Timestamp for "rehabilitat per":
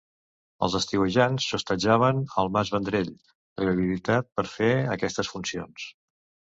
3.65-4.51